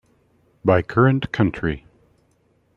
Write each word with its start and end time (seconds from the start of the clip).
By 0.65 0.81
current 0.81 1.31
country. 1.31 1.85